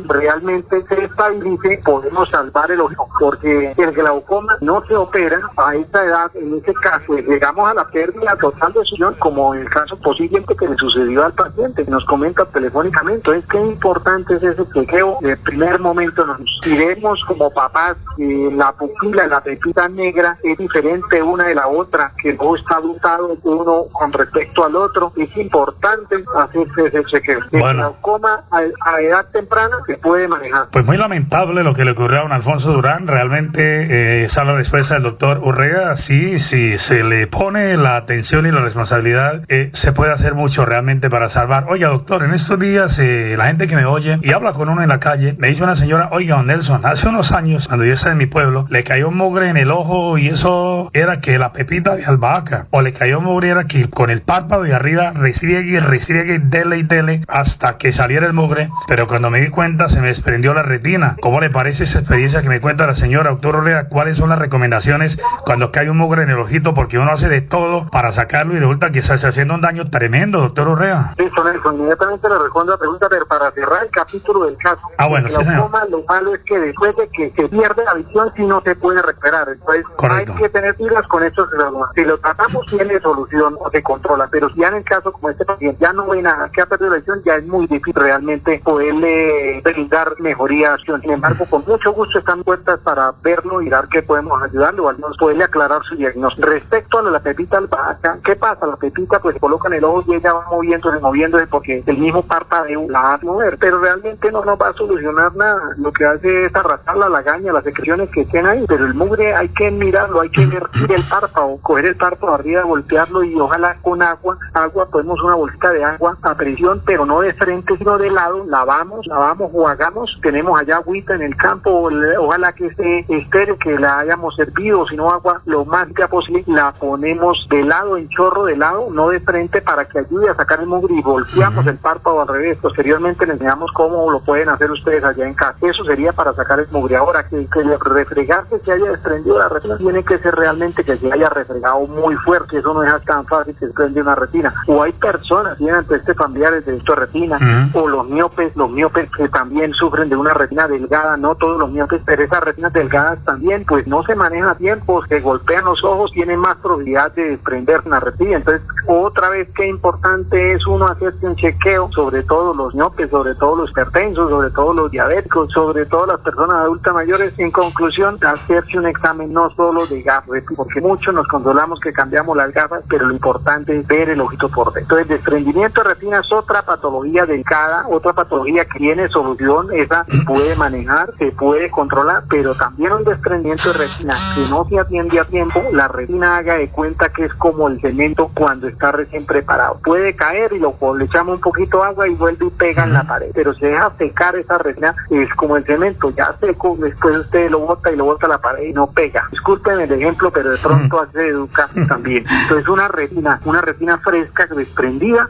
realmente 0.06 0.84
se 0.88 1.04
estabilice, 1.06 1.82
podemos 1.84 2.30
salvar 2.30 2.72
el 2.72 2.82
ojo, 2.82 3.08
porque 3.20 3.74
el 3.78 3.92
glaucoma 3.92 4.58
no 4.62 4.84
se 4.86 4.96
opera 4.96 5.40
a 5.58 5.76
esta 5.76 6.04
edad, 6.04 6.32
en 6.36 6.56
este 6.58 6.74
caso, 6.74 7.16
llegamos 7.18 7.70
a 7.70 7.74
la 7.74 7.88
pérdida 7.88 8.36
total 8.38 8.74
de 8.74 8.82
visión, 8.82 9.16
como 9.20 9.54
en 9.54 9.62
el 9.62 9.70
caso 9.70 9.98
posible 9.98 10.44
que 10.58 10.68
le 10.68 10.76
sucedió 10.76 11.26
al 11.26 11.34
paciente, 11.34 11.86
que 11.86 11.92
nos 11.92 12.06
comenta 12.06 12.46
telefónicamente. 12.46 13.16
Entonces, 13.16 13.46
qué 13.50 13.60
importante 13.60 14.36
es 14.36 14.44
ese 14.44 14.64
chequeo 14.74 15.18
de 15.22 15.38
primer 15.38 15.80
momento. 15.80 16.26
Nos 16.26 16.40
iremos 16.66 17.24
como 17.26 17.52
papás 17.52 17.96
que 18.18 18.52
la 18.56 18.72
pupila, 18.72 19.28
la 19.28 19.42
pepita 19.42 19.88
negra 19.90 20.38
es 20.44 20.58
diferente 20.58 21.22
una 21.22 21.46
de 21.46 21.56
la 21.56 21.68
otra, 21.68 22.12
que 22.22 22.34
no 22.34 22.56
está 22.56 22.80
dotado 22.80 23.38
uno 23.44 23.86
con 23.92 24.12
respecto 24.14 24.66
al 24.66 24.76
otro. 24.76 25.12
Es 25.16 25.36
importante 25.38 26.24
hacerse 26.36 26.88
ese 26.88 27.04
chequeo. 27.06 27.40
Bueno. 27.52 27.70
El 27.70 27.78
glaucoma 27.78 28.44
a, 28.52 28.62
a 28.86 29.02
edad 29.02 29.26
temprana 29.32 29.73
se 29.86 29.98
puede 29.98 30.28
manejar. 30.28 30.68
Pues 30.72 30.86
muy 30.86 30.98
lamentable 30.98 31.64
lo 31.64 31.74
que 31.74 31.86
le 31.86 31.92
ocurrió 31.92 32.20
a 32.20 32.22
don 32.24 32.32
Alfonso 32.32 32.72
Durán. 32.74 33.08
Realmente 33.08 34.24
eh, 34.24 34.28
la 34.36 34.54
respuesta 34.54 34.96
del 34.96 35.04
doctor 35.04 35.40
Urrea. 35.44 35.96
Sí, 35.96 36.40
si 36.40 36.78
se 36.78 37.04
le 37.04 37.28
pone 37.28 37.78
la 37.78 37.96
atención 37.96 38.46
y 38.46 38.52
la 38.52 38.62
responsabilidad, 38.62 39.44
eh, 39.48 39.70
se 39.74 39.94
puede 39.94 40.12
hacer 40.12 40.34
mucho 40.36 40.66
realmente 40.66 41.10
para 41.10 41.30
salvar. 41.30 41.66
Oiga, 41.70 41.88
doctor, 41.88 42.24
en 42.24 42.34
estos 42.34 42.60
días 42.60 43.00
eh, 43.00 43.36
la 43.38 43.48
gente 43.48 43.68
que 43.68 43.76
me 43.76 43.86
oye 43.86 44.20
y 44.22 44.32
habla 44.34 44.54
con 44.54 44.70
uno 44.70 44.82
en 44.82 44.90
la 44.90 45.00
calle, 45.00 45.36
me 45.38 45.48
dice 45.48 45.64
una 45.64 45.76
señora, 45.76 46.10
oiga, 46.12 46.36
don 46.36 46.48
Nelson, 46.48 46.86
hace 46.86 47.08
unos 47.08 47.32
años, 47.32 47.68
cuando 47.68 47.86
yo 47.86 47.94
estaba 47.94 48.12
en 48.12 48.18
mi 48.18 48.26
pueblo, 48.26 48.66
le 48.70 48.84
cayó 48.84 49.10
un 49.10 49.18
mugre 49.18 49.50
en 49.50 49.58
el 49.58 49.72
ojo 49.72 50.18
y 50.18 50.28
eso 50.28 50.90
era 50.94 51.22
que 51.22 51.38
la 51.38 51.54
pepita 51.54 51.96
de 51.96 52.06
albahaca. 52.06 52.68
O 52.72 52.82
le 52.82 52.94
cayó 52.94 53.20
un 53.20 53.26
mugre 53.26 53.50
era 53.50 53.66
que 53.66 53.90
con 53.90 54.10
el 54.10 54.22
párpado 54.22 54.64
de 54.64 54.74
arriba 54.74 55.12
restriegue 55.12 55.78
y 55.78 55.80
restriegue 55.80 56.40
dele 56.40 56.78
y 56.80 56.84
dele 56.84 57.22
hasta 57.28 57.78
que 57.78 57.94
saliera 57.94 58.28
el 58.28 58.34
mugre. 58.34 58.70
Pero 58.88 59.08
cuando 59.08 59.30
me 59.30 59.40
di 59.40 59.50
cuenta 59.50 59.63
se 59.64 60.02
me 60.02 60.08
desprendió 60.08 60.54
la 60.54 60.62
retina. 60.62 61.16
¿Cómo 61.22 61.40
le 61.40 61.50
parece 61.50 61.86
esa 61.86 62.00
experiencia 62.00 62.42
que 62.42 62.50
me 62.50 62.60
cuenta 62.60 62.86
la 62.86 62.96
señora 62.96 63.30
doctor 63.30 63.56
Orrea? 63.56 63.88
¿Cuáles 63.88 64.18
son 64.18 64.28
las 64.28 64.38
recomendaciones 64.38 65.18
cuando 65.46 65.72
cae 65.72 65.90
un 65.90 65.96
mugre 65.98 66.24
en 66.24 66.30
el 66.30 66.38
ojito? 66.38 66.74
Porque 66.74 67.00
uno 67.00 67.12
hace 67.14 67.30
de 67.30 67.40
todo 67.40 67.88
para 67.90 68.12
sacarlo 68.12 68.56
y 68.56 68.60
resulta 68.60 68.92
que 68.92 69.02
se 69.02 69.14
hace 69.14 69.26
haciendo 69.28 69.54
un 69.54 69.62
daño 69.62 69.86
tremendo, 69.90 70.42
doctor 70.42 70.68
Orrea. 70.68 71.14
Listo, 71.18 71.42
Nelson, 71.46 71.76
inmediatamente 71.78 72.28
le 72.28 72.40
respondo 72.40 72.74
la 72.74 72.78
pregunta, 72.78 73.08
pero 73.10 73.26
para 73.26 73.52
cerrar 73.52 73.84
el 73.84 73.90
capítulo 73.90 74.44
del 74.48 74.58
caso, 74.58 74.82
Ah, 74.98 75.08
bueno, 75.08 75.30
sí, 75.30 75.36
señor. 75.36 75.56
lo 75.56 75.70
malo 75.70 76.36
es 76.36 76.42
que 76.42 76.60
después 76.60 76.94
de 76.98 77.08
que 77.08 77.30
se 77.32 77.48
pierde 77.48 77.86
la 77.86 77.94
visión, 77.94 78.34
sí 78.36 78.46
no 78.46 78.60
se 78.60 78.76
puede 78.76 79.02
recuperar. 79.02 79.48
Entonces, 79.48 79.86
Correcto. 79.96 80.34
hay 80.34 80.40
que 80.44 80.50
tener 80.50 80.76
pilas 80.76 81.08
con 81.08 81.24
estos 81.24 81.50
glaucomas. 81.50 81.90
Si 81.96 82.04
lo 82.04 82.18
tratamos, 82.18 82.66
tiene 82.66 83.00
solución 83.00 83.56
o 83.60 83.70
se 83.70 83.82
controla, 83.82 84.28
pero 84.30 84.50
si 84.50 84.60
ya 84.60 84.68
en 84.68 84.76
el 84.76 84.84
caso 84.84 85.14
como 85.14 85.30
este 85.30 85.46
paciente 85.46 85.78
ya 85.80 85.94
no 85.94 86.06
ve 86.10 86.22
nada, 86.22 86.50
que 86.50 86.62
ha 86.62 86.66
perdido 86.66 86.90
la 86.92 86.98
visión, 86.98 87.22
ya 87.26 87.36
es 87.38 87.46
muy 87.48 87.66
difícil 87.68 87.94
realmente 87.96 88.62
poderle 88.64 89.53
brindar 89.62 90.16
mejoría. 90.20 90.78
Sin 90.86 91.12
embargo, 91.12 91.46
con 91.50 91.64
mucho 91.68 91.92
gusto 91.94 92.20
están 92.20 92.44
puertas 92.44 92.80
para 92.80 93.14
verlo 93.22 93.62
y 93.62 93.70
dar 93.70 93.88
que 93.88 94.02
podemos 94.02 94.42
ayudarle 94.42 94.82
o 94.82 94.90
al 94.90 94.98
menos 94.98 95.18
poderle 95.18 95.44
aclarar 95.44 95.82
su 95.84 95.96
diagnóstico. 95.96 96.48
Respecto 96.48 97.00
a 97.00 97.04
la 97.04 97.20
pepita 97.20 97.58
albahaca, 97.58 98.18
¿qué 98.24 98.36
pasa? 98.36 98.66
La 98.66 98.78
pepita 98.78 99.20
pues 99.20 99.36
se 99.36 99.40
coloca 99.40 99.68
en 99.68 99.76
el 99.76 99.84
ojo 99.84 100.04
y 100.08 100.16
ella 100.16 100.34
va 100.34 100.46
moviéndose, 100.50 101.00
moviéndose 101.00 101.48
porque 101.48 101.84
el 101.86 101.98
mismo 101.98 102.22
parpadeo 102.22 102.86
la 102.90 103.14
hace 103.14 103.26
mover, 103.26 103.58
pero 103.60 103.80
realmente 103.80 104.32
no 104.32 104.44
nos 104.44 104.60
va 104.60 104.70
a 104.70 104.74
solucionar 104.74 105.36
nada. 105.36 105.62
Lo 105.78 105.92
que 105.92 106.06
hace 106.06 106.46
es 106.46 106.56
arrastrar 106.56 106.98
la 106.98 107.10
lagaña, 107.10 107.54
las 107.54 107.64
secreciones 107.64 108.10
que 108.10 108.22
estén 108.22 108.46
ahí, 108.46 108.66
pero 108.68 108.86
el 108.86 108.94
mugre 108.94 109.36
hay 109.36 109.50
que 109.50 109.72
mirarlo, 109.72 110.22
hay 110.22 110.30
que 110.30 110.46
ver 110.46 110.64
el 110.90 111.04
párpado, 111.04 111.58
coger 111.62 111.86
el 111.86 111.96
párpado 111.96 112.34
arriba, 112.34 112.64
golpearlo 112.64 113.24
y 113.24 113.40
ojalá 113.40 113.76
con 113.82 114.02
agua, 114.02 114.38
agua, 114.54 114.86
podemos 114.88 115.22
una 115.22 115.36
bolsita 115.36 115.72
de 115.72 115.84
agua 115.84 116.18
a 116.22 116.36
presión, 116.36 116.82
pero 116.86 117.06
no 117.06 117.22
de 117.22 117.34
frente, 117.34 117.78
sino 117.78 117.98
de 117.98 118.10
lado, 118.10 118.46
lavamos, 118.46 119.06
lavamos 119.06 119.43
o 119.52 119.68
hagamos, 119.68 120.18
tenemos 120.22 120.60
allá 120.60 120.78
agüita 120.78 121.16
en 121.16 121.22
el 121.22 121.36
campo, 121.36 121.90
ojalá 122.20 122.54
que 122.54 122.68
esté 122.68 123.06
estéreo, 123.10 123.58
que 123.58 123.78
la 123.78 124.00
hayamos 124.00 124.36
servido, 124.36 124.88
si 124.88 124.96
no 124.96 125.12
agua, 125.12 125.42
lo 125.46 125.66
más 125.66 125.88
limpia 125.88 126.08
posible, 126.08 126.44
la 126.48 126.72
ponemos 126.74 127.48
de 127.50 127.64
lado, 127.64 127.98
en 127.98 128.10
chorro 128.10 128.46
de 128.46 128.58
lado, 128.58 128.88
no 128.92 129.10
de 129.10 129.20
frente, 129.20 129.62
para 129.62 129.86
que 129.86 130.00
ayude 130.00 130.30
a 130.30 130.36
sacar 130.36 130.60
el 130.60 130.68
mugre 130.68 130.96
y 130.96 131.02
volteamos 131.02 131.66
el 131.68 131.78
párpado 131.78 132.22
al 132.22 132.28
revés. 132.28 132.58
Posteriormente 132.62 133.26
les 133.26 133.36
enseñamos 133.36 133.72
cómo 133.72 134.10
lo 134.12 134.20
pueden 134.20 134.50
hacer 134.50 134.72
ustedes 134.72 135.04
allá 135.04 135.28
en 135.28 135.34
casa. 135.34 135.56
Eso 135.62 135.84
sería 135.84 136.14
para 136.14 136.34
sacar 136.34 136.60
el 136.60 136.68
mugre. 136.72 136.96
Ahora, 136.96 137.28
que, 137.28 137.48
que 137.48 137.60
el 137.60 137.80
refregarse 137.80 138.60
se 138.60 138.72
haya 138.72 138.92
desprendido 138.92 139.38
la 139.38 139.50
retina, 139.50 139.78
tiene 139.78 140.04
que 140.04 140.18
ser 140.18 140.36
realmente 140.36 140.84
que 140.84 140.98
se 140.98 141.12
haya 141.12 141.30
refregado 141.30 141.86
muy 141.88 142.16
fuerte. 142.16 142.58
Eso 142.58 142.74
no 142.74 142.84
es 142.84 143.04
tan 143.06 143.26
fácil 143.26 143.54
que 143.54 143.60
se 143.60 143.66
desprende 143.68 144.02
una 144.02 144.16
retina. 144.16 144.54
O 144.68 144.82
hay 144.82 144.92
personas, 144.94 145.58
tienen 145.58 145.76
antecedentes 145.76 146.18
familiares 146.18 146.66
de 146.66 146.78
esto 146.78 146.96
retina, 146.96 147.70
o 147.74 147.88
los 147.88 148.08
miopes, 148.08 148.56
los 148.56 148.70
miopes 148.70 149.10
que 149.12 149.30
también 149.34 149.74
sufren 149.74 150.10
de 150.10 150.16
una 150.16 150.34
retina 150.34 150.68
delgada, 150.68 151.18
no 151.18 151.36
todos 151.36 151.60
los 151.60 151.72
miopes, 151.72 152.02
pero 152.06 152.24
esas 152.24 152.44
retinas 152.44 152.72
delgadas 152.72 153.20
también, 153.26 153.66
pues 153.66 153.88
no 153.88 154.04
se 154.04 154.16
maneja 154.16 154.52
a 154.52 154.56
tiempo, 154.56 155.06
se 155.08 155.20
golpean 155.20 155.66
los 155.66 155.84
ojos, 155.84 156.12
tienen 156.12 156.40
más 156.40 156.58
probabilidad 156.58 157.12
de 157.14 157.30
desprenderse 157.30 157.88
una 157.88 158.00
retina. 158.00 158.38
Entonces, 158.38 158.66
otra 158.86 159.30
vez, 159.30 159.50
qué 159.56 159.68
importante 159.68 160.54
es 160.54 160.66
uno 160.68 160.88
hacerse 160.88 161.28
un 161.28 161.36
chequeo, 161.36 161.90
sobre 161.92 162.24
todo 162.24 162.54
los 162.54 162.76
miopes, 162.76 163.10
sobre 163.10 163.36
todo 163.36 163.56
los 163.56 163.72
hipertensos, 163.72 164.30
sobre 164.30 164.50
todo 164.52 164.74
los 164.74 164.92
diabéticos, 164.92 165.52
sobre 165.52 165.86
todo 165.86 166.06
las 166.06 166.20
personas 166.20 166.58
adultas 166.58 166.94
mayores. 166.94 167.34
En 167.38 167.52
conclusión, 167.52 168.18
hacerse 168.26 168.78
un 168.78 168.88
examen 168.88 169.34
no 169.34 169.50
solo 169.52 169.86
de 169.88 170.02
gafas, 170.02 170.44
porque 170.56 170.82
muchos 170.82 171.14
nos 171.14 171.28
consolamos 171.28 171.80
que 171.80 171.92
cambiamos 171.92 172.38
las 172.38 172.54
gafas, 172.54 172.84
pero 172.88 173.08
lo 173.08 173.14
importante 173.14 173.80
es 173.80 173.88
ver 173.88 174.10
el 174.10 174.22
ojito 174.22 174.50
por 174.50 174.72
dentro. 174.72 174.98
Entonces, 174.98 175.08
desprendimiento 175.08 175.82
de 175.82 175.90
retina 175.90 176.20
es 176.20 176.32
otra 176.32 176.62
patología 176.62 177.26
delicada, 177.26 177.86
otra 177.90 178.14
patología 178.14 178.66
que 178.66 178.80
tiene 178.80 179.10
solución, 179.24 179.68
esa 179.74 180.06
puede 180.26 180.56
manejar, 180.56 181.14
se 181.18 181.32
puede 181.32 181.70
controlar, 181.70 182.24
pero 182.30 182.54
también 182.54 182.92
un 182.92 183.04
desprendimiento 183.04 183.64
de 183.72 183.80
retina 183.80 184.14
que 184.14 184.50
no 184.50 184.68
se 184.70 184.80
atiende 184.80 185.20
a 185.20 185.26
tiempo, 185.26 185.64
la 185.72 185.88
retina 185.88 186.38
haga 186.38 186.56
de 186.56 186.70
cuenta 186.70 187.10
que 187.10 187.26
es 187.26 187.34
como 187.34 187.68
el 187.68 187.80
cemento 187.80 188.30
cuando 188.34 188.68
está 188.68 188.92
recién 188.92 189.26
preparado. 189.26 189.80
Puede 189.84 190.16
caer 190.16 190.54
y 190.54 190.60
lo 190.60 190.74
le 190.98 191.06
echamos 191.06 191.36
un 191.36 191.42
poquito 191.42 191.78
de 191.78 191.86
agua 191.86 192.08
y 192.08 192.16
vuelve 192.16 192.46
y 192.46 192.50
pega 192.50 192.84
en 192.84 192.94
la 192.94 193.04
pared, 193.04 193.32
pero 193.34 193.54
se 193.54 193.68
deja 193.68 193.92
secar 193.98 194.36
esa 194.36 194.58
retina, 194.58 194.94
es 195.10 195.34
como 195.36 195.56
el 195.56 195.64
cemento, 195.64 196.10
ya 196.10 196.36
seco, 196.40 196.76
después 196.80 197.18
usted 197.18 197.50
lo 197.50 197.60
bota 197.60 197.92
y 197.92 197.96
lo 197.96 198.06
bota 198.06 198.26
a 198.26 198.30
la 198.30 198.38
pared 198.40 198.68
y 198.68 198.74
no 198.74 198.88
pega. 198.88 199.28
Disculpen 199.32 199.80
el 199.80 199.92
ejemplo, 199.92 200.32
pero 200.32 200.52
de 200.52 200.58
pronto 200.58 201.08
se 201.14 201.28
educa 201.28 201.70
también. 201.88 202.26
Entonces 202.44 202.68
una 202.68 202.88
retina, 202.88 203.40
una 203.46 203.62
retina 203.62 203.98
fresca, 204.00 204.46
desprendida, 204.48 205.30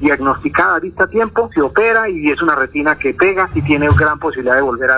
diagnosticada 0.00 0.76
a 0.76 0.80
vista 0.80 1.04
a 1.04 1.06
tiempo, 1.06 1.50
se 1.54 1.62
opera 1.62 2.08
y 2.08 2.30
es 2.30 2.42
una 2.42 2.54
retina 2.54 2.96
que 2.96 3.14
pega 3.14 3.29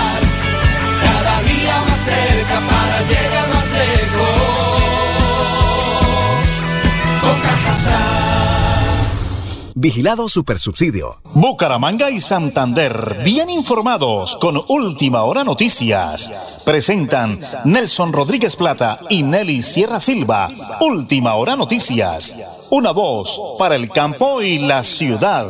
Vigilado 9.75 10.27
Supersubsidio. 10.27 11.15
Bucaramanga 11.33 12.09
y 12.09 12.17
Santander, 12.17 12.93
bien 13.23 13.49
informados 13.49 14.37
con 14.37 14.57
Última 14.67 15.23
Hora 15.23 15.43
Noticias. 15.43 16.63
Presentan 16.65 17.39
Nelson 17.65 18.11
Rodríguez 18.11 18.55
Plata 18.55 18.99
y 19.09 19.23
Nelly 19.23 19.61
Sierra 19.61 19.99
Silva. 19.99 20.47
Última 20.81 21.35
Hora 21.35 21.55
Noticias. 21.55 22.69
Una 22.71 22.91
voz 22.91 23.55
para 23.57 23.75
el 23.75 23.89
campo 23.89 24.41
y 24.41 24.59
la 24.59 24.83
ciudad. 24.83 25.45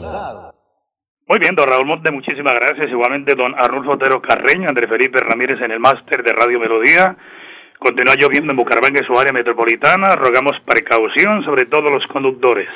Muy 1.28 1.40
bien, 1.40 1.56
don 1.56 1.68
Raúl 1.68 1.88
Monte, 1.88 2.12
muchísimas 2.12 2.54
gracias. 2.54 2.90
Igualmente, 2.90 3.36
don 3.36 3.56
Arnulfo 3.58 3.94
Otero 3.94 4.22
Carreño, 4.22 4.68
Andrés 4.68 4.90
Felipe 4.90 5.20
Ramírez 5.20 5.62
en 5.62 5.72
el 5.72 5.80
máster 5.80 6.24
de 6.24 6.34
Radio 6.34 6.60
Melodía. 6.60 7.18
Continúa 7.82 8.14
lloviendo 8.14 8.52
en 8.52 8.58
Bucaramanga 8.58 9.02
y 9.02 9.08
su 9.08 9.20
área 9.20 9.34
metropolitana. 9.34 10.16
Rogamos 10.16 10.54
precaución, 10.68 11.44
sobre 11.44 11.66
todo 11.66 11.90
los 11.90 12.06
conductores. 12.14 12.70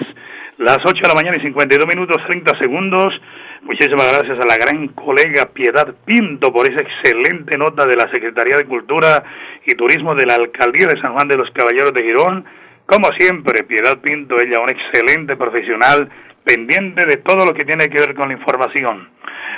Las 0.57 0.79
8 0.83 0.99
de 0.99 1.07
la 1.07 1.13
mañana 1.13 1.37
y 1.37 1.45
52 1.45 1.85
minutos 1.85 2.17
30 2.25 2.57
segundos. 2.57 3.13
Muchísimas 3.61 4.07
gracias 4.09 4.39
a 4.39 4.47
la 4.47 4.57
gran 4.57 4.87
colega 4.97 5.53
Piedad 5.53 5.93
Pinto 6.05 6.51
por 6.51 6.67
esa 6.67 6.81
excelente 6.81 7.55
nota 7.55 7.85
de 7.85 7.95
la 7.95 8.09
Secretaría 8.11 8.57
de 8.57 8.65
Cultura 8.65 9.23
y 9.63 9.75
Turismo 9.75 10.15
de 10.15 10.25
la 10.25 10.41
Alcaldía 10.41 10.87
de 10.87 10.99
San 10.99 11.13
Juan 11.13 11.27
de 11.27 11.37
los 11.37 11.51
Caballeros 11.51 11.93
de 11.93 12.01
Girón. 12.01 12.43
Como 12.87 13.05
siempre, 13.19 13.63
Piedad 13.63 13.99
Pinto, 14.01 14.37
ella 14.39 14.59
una 14.59 14.71
excelente 14.71 15.35
profesional, 15.35 16.09
pendiente 16.45 17.05
de 17.05 17.17
todo 17.17 17.45
lo 17.45 17.53
que 17.53 17.65
tiene 17.65 17.89
que 17.89 17.99
ver 17.99 18.15
con 18.15 18.29
la 18.29 18.35
información. 18.35 19.09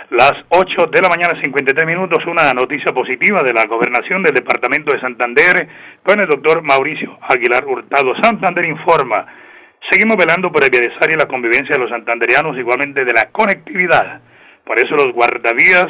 Las 0.09 0.33
8 0.49 0.87
de 0.87 1.01
la 1.01 1.09
mañana, 1.09 1.37
53 1.43 1.85
minutos, 1.85 2.25
una 2.25 2.53
noticia 2.53 2.93
positiva 2.93 3.43
de 3.43 3.53
la 3.53 3.65
gobernación 3.65 4.23
del 4.23 4.33
departamento 4.33 4.95
de 4.95 5.01
Santander 5.01 5.67
con 6.01 6.19
el 6.21 6.27
doctor 6.27 6.63
Mauricio 6.63 7.19
Aguilar 7.21 7.65
Hurtado. 7.65 8.15
Santander 8.21 8.63
informa. 8.65 9.25
Seguimos 9.91 10.15
velando 10.15 10.49
por 10.49 10.63
y 10.63 11.15
la 11.17 11.27
convivencia 11.27 11.75
de 11.75 11.81
los 11.81 11.89
santanderianos, 11.89 12.57
igualmente 12.57 13.03
de 13.03 13.13
la 13.13 13.29
conectividad. 13.31 14.21
Por 14.65 14.77
eso 14.79 14.95
los 14.95 15.13
guardavías, 15.13 15.87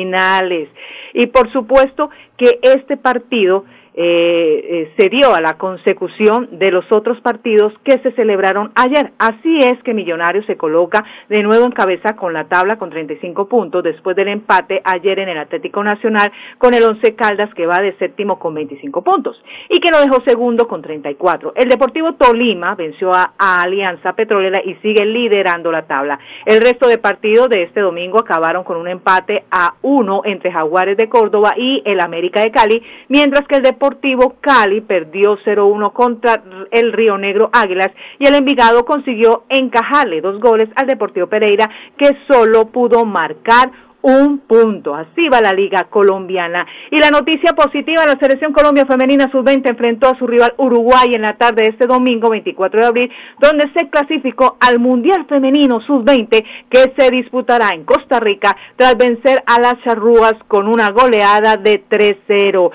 Y 1.15 1.27
por 1.29 1.53
supuesto 1.53 2.11
que 2.37 2.59
este 2.63 2.97
partido 2.97 3.65
eh, 3.95 4.65
eh, 4.65 4.93
se 4.97 5.09
dio 5.09 5.35
a 5.35 5.41
la 5.41 5.55
consecución 5.55 6.49
de 6.53 6.71
los 6.71 6.85
otros 6.93 7.21
partidos 7.21 7.73
que 7.83 7.99
se 7.99 8.13
celebraron 8.13 8.71
ayer. 8.77 9.13
Así 9.19 9.59
es 9.59 9.83
que 9.83 9.95
Millonarios 9.95 10.47
se 10.47 10.57
coloca 10.57 11.05
de 11.29 11.43
nuevo 11.43 11.65
en 11.65 11.73
cabeza 11.73 12.15
con 12.15 12.33
la 12.33 12.45
tabla 12.45 12.77
con 12.77 12.91
35 12.91 13.49
puntos 13.49 13.83
después 13.83 14.15
del 14.15 14.29
empate 14.29 14.81
ayer 14.85 15.19
en 15.19 15.29
el 15.29 15.39
Atlético 15.39 15.83
Nacional 15.83 16.31
con 16.59 16.73
el 16.73 16.85
Once 16.85 17.15
Caldas 17.17 17.53
que 17.55 17.67
va 17.67 17.81
de 17.81 17.97
séptimo 17.97 18.39
con 18.39 18.55
25 18.55 19.03
puntos 19.03 19.43
y 19.69 19.81
que 19.81 19.91
lo 19.91 20.01
dejó 20.01 20.23
segundo 20.25 20.69
con 20.69 20.83
34. 20.83 21.55
El 21.57 21.69
Deportivo 21.69 22.15
Tolima 22.15 22.75
venció 22.77 23.13
a, 23.13 23.33
Alianza 23.39 24.13
Petrolera 24.13 24.61
y 24.65 24.75
sigue 24.77 25.05
liderando 25.05 25.73
la 25.73 25.83
tabla. 25.83 26.19
El 26.47 26.61
resto 26.61 26.89
de 26.89 26.99
partidos 26.99 27.49
de 27.49 27.65
este 27.65 27.81
domingo 27.81 28.21
acabaron 28.21 28.65
con 28.65 28.77
un 28.77 28.89
empate 28.89 29.45
a 29.51 29.75
uno 29.83 30.23
entre 30.25 30.53
Jaguares 30.53 30.97
de 30.97 31.09
Córdoba 31.09 31.55
y 31.57 31.83
el 31.85 32.01
América 32.01 32.43
de 32.43 32.51
Cali, 32.51 32.83
mientras 33.09 33.47
que 33.47 33.57
el 33.57 33.63
Deportivo 33.63 33.80
Deportivo 33.81 34.35
Cali 34.43 34.83
perdió 34.83 35.39
0-1 35.39 35.95
contra 35.95 36.43
el 36.71 36.93
Río 36.93 37.17
Negro 37.17 37.49
Águilas 37.51 37.89
y 38.19 38.29
el 38.29 38.35
Envigado 38.35 38.85
consiguió 38.85 39.45
encajarle 39.49 40.21
dos 40.21 40.39
goles 40.39 40.69
al 40.77 40.87
Deportivo 40.87 41.29
Pereira 41.29 41.67
que 41.97 42.11
solo 42.29 42.67
pudo 42.67 43.07
marcar 43.07 43.71
un 44.03 44.41
punto. 44.41 44.95
Así 44.95 45.29
va 45.33 45.41
la 45.41 45.55
Liga 45.55 45.87
Colombiana. 45.89 46.59
Y 46.91 46.99
la 46.99 47.09
noticia 47.09 47.55
positiva, 47.55 48.05
la 48.07 48.19
Selección 48.21 48.53
Colombia 48.53 48.85
Femenina 48.85 49.31
Sub-20 49.31 49.71
enfrentó 49.71 50.09
a 50.09 50.19
su 50.19 50.27
rival 50.27 50.53
Uruguay 50.59 51.13
en 51.15 51.23
la 51.23 51.37
tarde 51.39 51.65
de 51.65 51.71
este 51.71 51.87
domingo 51.87 52.29
24 52.31 52.81
de 52.81 52.87
abril, 52.87 53.11
donde 53.39 53.71
se 53.73 53.89
clasificó 53.89 54.59
al 54.61 54.79
Mundial 54.79 55.25
Femenino 55.27 55.81
Sub-20 55.81 56.45
que 56.69 56.93
se 56.99 57.11
disputará 57.11 57.71
en 57.75 57.85
Costa 57.85 58.21
Rica 58.21 58.55
tras 58.77 58.97
vencer 58.99 59.43
a 59.47 59.59
las 59.59 59.83
charrúas 59.85 60.35
con 60.49 60.69
una 60.69 60.91
goleada 60.91 61.57
de 61.57 61.83
3-0 61.89 62.71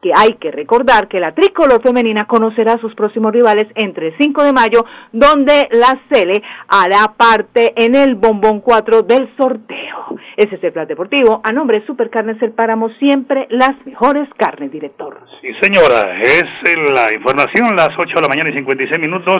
que 0.00 0.12
hay 0.14 0.34
que 0.34 0.50
recordar 0.50 1.08
que 1.08 1.20
la 1.20 1.34
tricolor 1.34 1.82
femenina 1.82 2.26
conocerá 2.26 2.74
a 2.74 2.80
sus 2.80 2.94
próximos 2.94 3.32
rivales 3.32 3.66
entre 3.74 4.08
el 4.08 4.14
5 4.18 4.44
de 4.44 4.52
mayo, 4.52 4.84
donde 5.12 5.68
la 5.72 6.00
Cele 6.10 6.42
hará 6.68 7.14
parte 7.16 7.72
en 7.76 7.94
el 7.94 8.14
Bombón 8.14 8.60
4 8.60 9.02
del 9.02 9.28
sorteo. 9.36 10.16
Ese 10.36 10.54
es 10.54 10.64
el 10.64 10.72
plan 10.72 10.86
deportivo. 10.86 11.40
A 11.42 11.52
nombre 11.52 11.80
de 11.80 11.86
Supercarnes 11.86 12.40
El 12.42 12.52
Páramo, 12.52 12.90
siempre 13.00 13.46
las 13.50 13.74
mejores 13.84 14.28
carnes, 14.36 14.70
director. 14.70 15.18
Sí, 15.40 15.48
señora, 15.60 16.20
es 16.22 16.44
la 16.94 17.12
información, 17.12 17.74
las 17.74 17.90
8 17.98 18.14
de 18.14 18.22
la 18.22 18.28
mañana 18.28 18.50
y 18.50 18.54
56 18.54 19.00
minutos. 19.00 19.38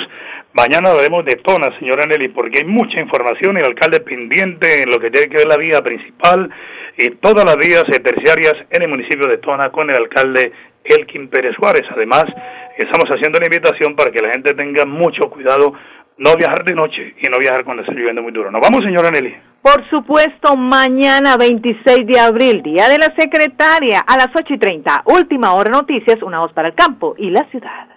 Mañana 0.54 0.90
hablaremos 0.90 1.24
de 1.24 1.36
Tona, 1.36 1.78
señora 1.78 2.04
Nelly, 2.06 2.28
porque 2.30 2.60
hay 2.62 2.68
mucha 2.68 3.00
información. 3.00 3.56
El 3.58 3.66
alcalde 3.66 4.00
pendiente 4.00 4.82
en 4.82 4.90
lo 4.90 4.98
que 4.98 5.10
tiene 5.10 5.28
que 5.28 5.36
ver 5.36 5.46
la 5.46 5.56
vía 5.56 5.80
principal 5.82 6.50
y 6.98 7.10
todas 7.10 7.44
las 7.44 7.56
vías 7.56 7.84
terciarias 7.84 8.54
en 8.70 8.82
el 8.82 8.88
municipio 8.88 9.28
de 9.28 9.38
Tona 9.38 9.70
con 9.70 9.88
el 9.88 9.96
alcalde 9.96 10.52
Elkin 10.84 11.28
Pérez 11.28 11.56
Juárez. 11.56 11.84
Además, 11.94 12.24
estamos 12.76 13.06
haciendo 13.08 13.38
una 13.38 13.46
invitación 13.46 13.94
para 13.94 14.10
que 14.10 14.20
la 14.20 14.32
gente 14.32 14.52
tenga 14.54 14.84
mucho 14.84 15.30
cuidado, 15.30 15.74
no 16.18 16.34
viajar 16.36 16.64
de 16.64 16.74
noche 16.74 17.14
y 17.22 17.28
no 17.28 17.38
viajar 17.38 17.64
cuando 17.64 17.82
esté 17.82 17.94
lloviendo 17.94 18.22
muy 18.22 18.32
duro. 18.32 18.50
¿Nos 18.50 18.60
vamos, 18.60 18.82
señora 18.82 19.10
Nelly? 19.10 19.32
Por 19.62 19.88
supuesto, 19.90 20.56
mañana 20.56 21.36
26 21.36 22.06
de 22.06 22.18
abril, 22.18 22.62
Día 22.62 22.88
de 22.88 22.98
la 22.98 23.14
Secretaria, 23.16 24.00
a 24.00 24.16
las 24.16 24.28
8 24.34 24.54
y 24.54 24.58
30. 24.58 25.02
Última 25.06 25.52
hora 25.54 25.70
noticias, 25.70 26.20
una 26.22 26.40
voz 26.40 26.52
para 26.52 26.68
el 26.68 26.74
campo 26.74 27.14
y 27.16 27.30
la 27.30 27.48
ciudad. 27.50 27.88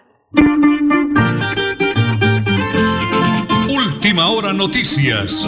Última 3.68 4.28
hora 4.28 4.54
noticias. 4.54 5.48